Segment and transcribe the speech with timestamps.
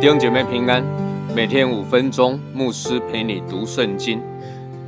[0.00, 0.82] 弟兄姐妹平安，
[1.36, 4.22] 每天五分钟，牧师陪你读圣经。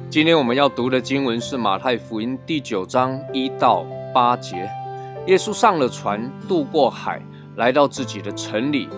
[0.09, 3.85] 今天我们要读的经文是马太福音第九章一到
[4.15, 4.71] 八节。
[5.27, 7.21] 耶稣上了船，渡过海，
[7.57, 8.89] 来到自己的城里。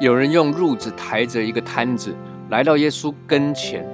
[0.00, 2.12] 有人用褥子抬着一个摊子，
[2.54, 3.84] 来到耶稣跟前。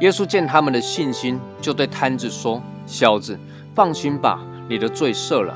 [0.00, 2.58] 耶稣见他们的信心，就对摊子说
[2.88, 3.38] ：“小子，
[3.74, 5.54] 放心吧，你的罪赦了。”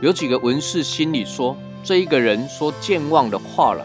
[0.00, 3.84] 有几个文士心里说：“这一个人说健忘的话了。”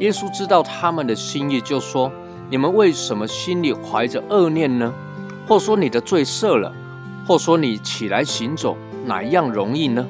[0.00, 2.10] 耶稣知道他们的心意，就说
[2.48, 4.90] ：“你们为什么心里怀着恶念呢？
[5.46, 6.72] 或说你的罪赦了，
[7.28, 8.74] 或说你起来行走，
[9.04, 10.06] 哪一样容易呢？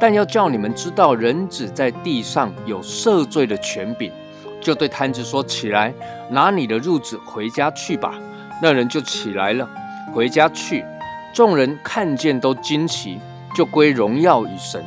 [0.00, 4.10] 但要叫你们知道，人子在地上有赦罪的权柄。”
[4.60, 5.92] 就对摊子说：“起来，
[6.30, 8.14] 拿你的褥子回家去吧。”
[8.62, 9.68] 那人就起来了，
[10.12, 10.84] 回家去。
[11.32, 13.18] 众人看见都惊奇，
[13.56, 14.84] 就归荣耀与神，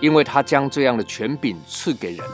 [0.00, 2.26] 因为他将这样的权柄赐给人。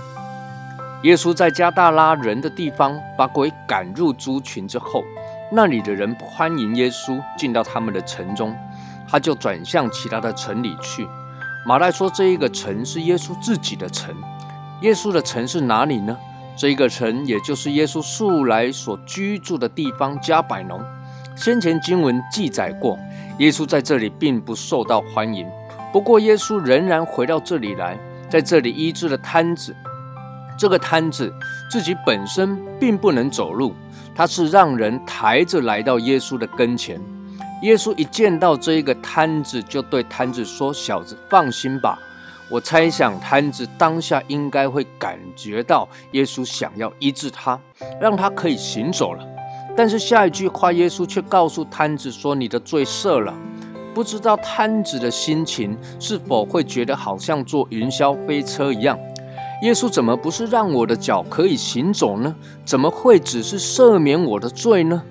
[1.02, 5.04] 耶稣在加大拉人的地方把鬼赶入猪群之后，
[5.52, 8.56] 那里的人不欢迎耶稣进到他们的城中，
[9.08, 11.06] 他就转向其他的城里去。
[11.66, 14.14] 马太说，这一个城是耶稣自己的城。
[14.80, 16.16] 耶稣的城是哪里呢？
[16.58, 20.84] 这个城也就是耶稣素来所居住的地方加百农。
[21.36, 22.98] 先前经文记载过，
[23.38, 25.46] 耶稣在这里并不受到欢迎。
[25.92, 27.96] 不过，耶稣仍然回到这里来，
[28.28, 29.72] 在这里医治了瘫子。
[30.58, 31.32] 这个摊子
[31.70, 33.72] 自己本身并不能走路，
[34.12, 37.00] 他是让人抬着来到耶稣的跟前。
[37.62, 41.96] 耶稣一见到这一个摊子，就对摊子说：“小子，放心吧。”
[42.50, 47.60] 我猜想摊子当下应该会感觉到耶稣想要医治他，
[48.00, 49.22] 让他可以行走了。
[49.76, 53.34] 但是下一句话，耶稣却告诉摊子说：“你的罪赦了。”
[53.94, 58.98] 不知道摊子的心情是否会觉得好像坐云霄飞车一样。
[59.62, 62.34] 耶稣怎么不是让我的脚可以行走呢？
[62.64, 65.02] 怎么会只是赦免我的罪呢？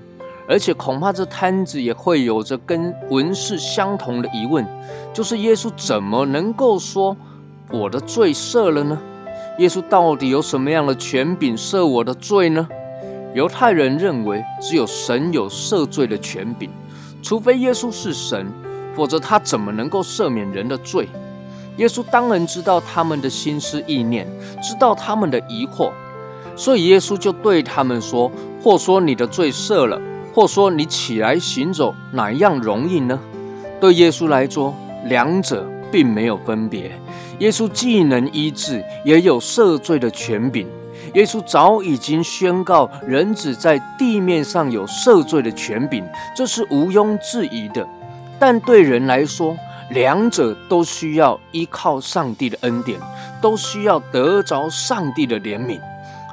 [0.48, 4.66] 而且恐怕这摊子也会有着跟文士相同的疑问，
[5.14, 7.16] 就是耶稣怎么能够说
[7.70, 8.98] 我的罪赦了呢？
[9.60, 12.68] 耶稣到底有什么样的权柄赦我的罪呢？
[13.34, 16.70] 犹太人认为只有神有赦罪的权柄，
[17.22, 18.48] 除非耶稣是神，
[18.96, 21.10] 否则他怎么能够赦免人的罪？
[21.76, 24.26] 耶稣当然知道他们的心思意念，
[24.64, 25.92] 知道他们的疑惑，
[26.56, 28.32] 所以耶稣就对他们说
[28.64, 30.02] ：“或说你的罪赦了，
[30.38, 33.20] 或说你起来行走，哪一样容易呢？”
[33.82, 34.72] 对耶稣来说，
[35.06, 36.92] 两者并没有分别。
[37.40, 40.68] 耶稣既能医治，也有赦罪的权柄。
[41.16, 46.06] 耶稣早已经宣告，人子在地面上有赦罪的权柄，
[46.36, 47.88] 这是毋庸置疑的。
[48.38, 49.58] 但对人来说，
[49.90, 53.00] 两者都需要依靠上帝的恩典，
[53.42, 55.80] 都需要得着上帝的怜悯。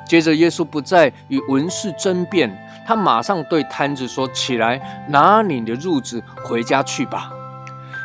[0.07, 2.55] 接着，耶稣不再与文士争辩，
[2.87, 7.31] 他马上对摊子说：“起来，拿你的褥子回家去吧。”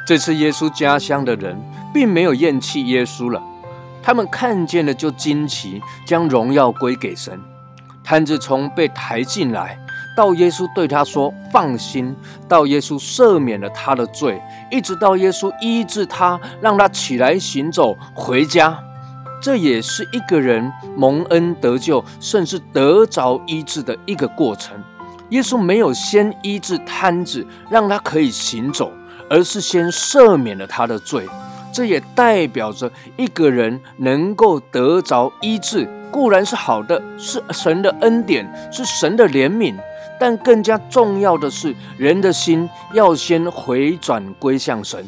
[0.08, 1.60] 这次，耶稣家乡的人
[1.94, 3.42] 并没有厌弃耶稣了，
[4.02, 7.40] 他们看见了就惊奇，将荣耀归给神。
[8.04, 9.78] 摊子从被抬进来。
[10.18, 12.14] 到耶稣对他说：“放心。”
[12.50, 18.78] 到耶稣赦免了他的罪，一直到耶稣医治他，让他起来行走回家。
[19.42, 24.78] 这也是一个人蒙恩得救，甚至得着医治的一个过程。
[25.30, 28.92] 耶稣没有先医治瘫子，让他可以行走，
[29.30, 31.28] 而是先赦免了他的罪。
[31.72, 39.76] 这也代表着一个人能够得着医治，固然是好的，是神的恩典，是神的怜悯。
[40.20, 45.08] 但更加重要的是，人的心要先回转归向神，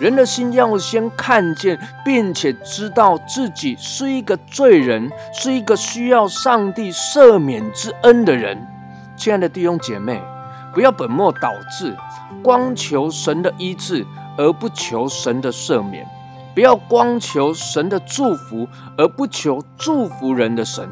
[0.00, 8.56] 人的心要先看见，并且知道自己是一个罪人，是一个需要上帝赦免之恩的人。
[9.16, 10.22] 亲爱的弟兄姐妹，
[10.72, 11.96] 不要本末倒置，
[12.42, 14.06] 光求神的医治
[14.36, 16.04] 而不求神的赦免；
[16.54, 20.88] 不要光求神的祝福而不求祝福人的神。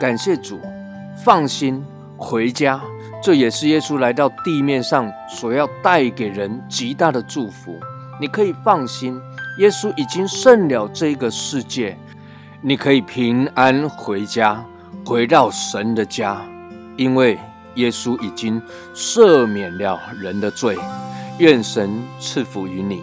[0.00, 0.60] 感谢主，
[1.24, 1.84] 放心。
[2.22, 2.78] 回家，
[3.22, 7.80] 这也是耶稣来到地面上所要带给人极大的祝福。
[8.20, 9.18] 你可以放心，
[9.58, 11.96] 耶稣已经胜了这个世界，
[12.60, 14.62] 你可以平安回家，
[15.06, 16.42] 回到神的家，
[16.98, 17.38] 因为
[17.76, 18.60] 耶稣已经
[18.94, 20.76] 赦免了人的罪。
[21.38, 21.90] 愿神
[22.20, 23.02] 赐福于你。